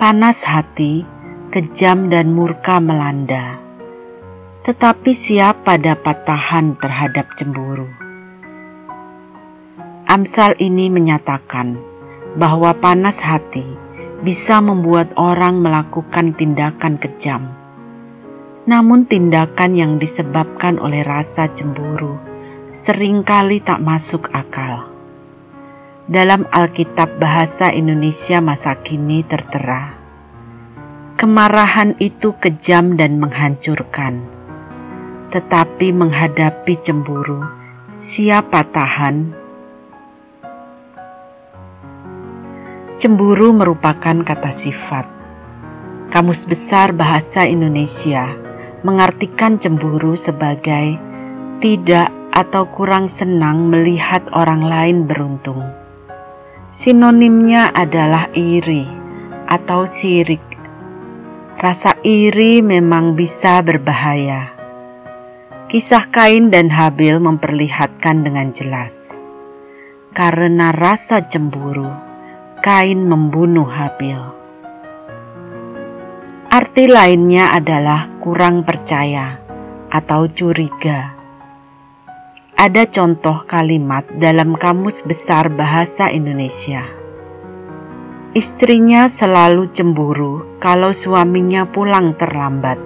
Panas 0.00 0.48
hati, 0.48 1.04
kejam 1.52 2.08
dan 2.08 2.32
murka 2.32 2.80
melanda. 2.80 3.60
Tetapi 4.64 5.12
siapa 5.12 5.76
dapat 5.76 6.24
tahan 6.24 6.80
terhadap 6.80 7.36
cemburu? 7.36 7.92
Amsal 10.08 10.56
ini 10.64 10.88
menyatakan 10.88 11.76
bahwa 12.40 12.72
panas 12.72 13.20
hati 13.20 13.84
bisa 14.22 14.58
membuat 14.58 15.14
orang 15.14 15.62
melakukan 15.62 16.34
tindakan 16.34 16.98
kejam. 16.98 17.54
Namun, 18.68 19.06
tindakan 19.06 19.72
yang 19.78 19.92
disebabkan 19.96 20.76
oleh 20.76 21.06
rasa 21.06 21.48
cemburu 21.54 22.28
sering 22.78 23.24
kali 23.24 23.58
tak 23.64 23.80
masuk 23.80 24.28
akal. 24.30 24.86
Dalam 26.08 26.48
Alkitab 26.48 27.20
Bahasa 27.20 27.72
Indonesia 27.72 28.40
masa 28.40 28.76
kini 28.80 29.24
tertera, 29.24 29.96
kemarahan 31.20 31.96
itu 32.00 32.36
kejam 32.40 32.96
dan 32.96 33.20
menghancurkan, 33.20 34.24
tetapi 35.32 35.92
menghadapi 35.92 36.74
cemburu, 36.80 37.44
siapa 37.92 38.64
tahan? 38.64 39.37
Cemburu 42.98 43.54
merupakan 43.54 44.26
kata 44.26 44.50
sifat. 44.50 45.06
Kamus 46.10 46.50
Besar 46.50 46.90
Bahasa 46.90 47.46
Indonesia 47.46 48.34
mengartikan 48.82 49.54
cemburu 49.54 50.18
sebagai 50.18 50.98
tidak 51.62 52.10
atau 52.34 52.66
kurang 52.66 53.06
senang 53.06 53.70
melihat 53.70 54.26
orang 54.34 54.66
lain 54.66 55.06
beruntung. 55.06 55.62
Sinonimnya 56.74 57.70
adalah 57.70 58.34
iri 58.34 58.90
atau 59.46 59.86
sirik. 59.86 60.42
Rasa 61.54 62.02
iri 62.02 62.66
memang 62.66 63.14
bisa 63.14 63.62
berbahaya. 63.62 64.58
Kisah 65.70 66.10
Kain 66.10 66.50
dan 66.50 66.74
Habil 66.74 67.22
memperlihatkan 67.22 68.26
dengan 68.26 68.50
jelas. 68.50 69.14
Karena 70.10 70.74
rasa 70.74 71.22
cemburu, 71.30 72.07
Kain 72.68 73.08
membunuh 73.08 73.64
Habil. 73.64 74.20
Arti 76.52 76.84
lainnya 76.84 77.56
adalah 77.56 78.12
kurang 78.20 78.60
percaya 78.60 79.40
atau 79.88 80.28
curiga. 80.28 81.16
Ada 82.60 82.84
contoh 82.92 83.48
kalimat 83.48 84.04
dalam 84.20 84.52
Kamus 84.52 85.00
Besar 85.00 85.48
Bahasa 85.48 86.12
Indonesia. 86.12 86.84
Istrinya 88.36 89.08
selalu 89.08 89.72
cemburu 89.72 90.60
kalau 90.60 90.92
suaminya 90.92 91.64
pulang 91.72 92.20
terlambat. 92.20 92.76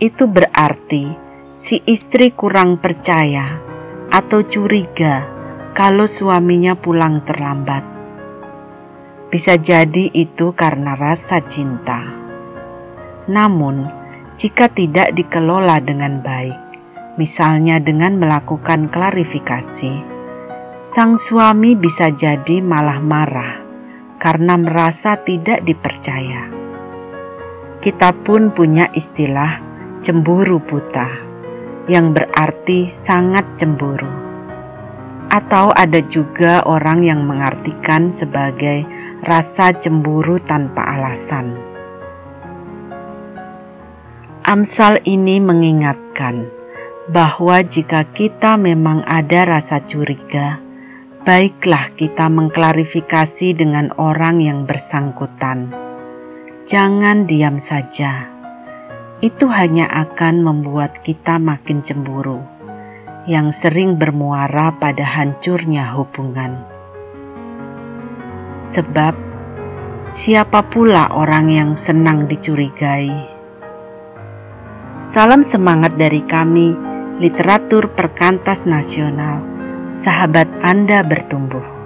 Itu 0.00 0.24
berarti 0.24 1.04
si 1.52 1.84
istri 1.84 2.32
kurang 2.32 2.80
percaya 2.80 3.60
atau 4.08 4.40
curiga 4.48 5.39
kalau 5.70 6.10
suaminya 6.10 6.74
pulang 6.74 7.22
terlambat. 7.22 7.86
Bisa 9.30 9.54
jadi 9.54 10.10
itu 10.10 10.50
karena 10.50 10.98
rasa 10.98 11.38
cinta. 11.46 12.02
Namun, 13.30 13.86
jika 14.34 14.66
tidak 14.66 15.14
dikelola 15.14 15.78
dengan 15.78 16.18
baik, 16.18 16.58
misalnya 17.14 17.78
dengan 17.78 18.18
melakukan 18.18 18.90
klarifikasi, 18.90 19.94
sang 20.82 21.14
suami 21.14 21.78
bisa 21.78 22.10
jadi 22.10 22.58
malah 22.58 22.98
marah 22.98 23.62
karena 24.18 24.58
merasa 24.58 25.22
tidak 25.22 25.62
dipercaya. 25.62 26.50
Kita 27.78 28.10
pun 28.26 28.50
punya 28.50 28.90
istilah 28.90 29.62
cemburu 30.02 30.58
buta, 30.58 31.08
yang 31.86 32.10
berarti 32.10 32.90
sangat 32.90 33.46
cemburu 33.54 34.29
atau 35.30 35.70
ada 35.70 36.02
juga 36.02 36.66
orang 36.66 37.06
yang 37.06 37.22
mengartikan 37.22 38.10
sebagai 38.10 38.82
rasa 39.22 39.70
cemburu 39.78 40.42
tanpa 40.42 40.98
alasan. 40.98 41.54
Amsal 44.42 44.98
ini 45.06 45.38
mengingatkan 45.38 46.50
bahwa 47.06 47.62
jika 47.62 48.02
kita 48.10 48.58
memang 48.58 49.06
ada 49.06 49.46
rasa 49.46 49.78
curiga, 49.86 50.58
baiklah 51.22 51.94
kita 51.94 52.26
mengklarifikasi 52.26 53.54
dengan 53.54 53.94
orang 53.94 54.42
yang 54.42 54.66
bersangkutan. 54.66 55.70
Jangan 56.66 57.30
diam 57.30 57.62
saja, 57.62 58.26
itu 59.22 59.46
hanya 59.46 59.86
akan 59.86 60.42
membuat 60.42 60.98
kita 61.06 61.38
makin 61.38 61.86
cemburu 61.86 62.59
yang 63.24 63.52
sering 63.52 63.96
bermuara 63.96 64.76
pada 64.76 65.04
hancurnya 65.04 65.92
hubungan. 65.96 66.60
Sebab, 68.56 69.16
siapa 70.04 70.64
pula 70.68 71.12
orang 71.12 71.48
yang 71.48 71.70
senang 71.80 72.28
dicurigai? 72.28 73.08
Salam 75.00 75.40
semangat 75.40 75.96
dari 75.96 76.20
kami, 76.20 76.76
literatur 77.20 77.92
perkantas 77.96 78.68
nasional, 78.68 79.40
sahabat 79.88 80.48
Anda 80.60 81.00
bertumbuh. 81.00 81.79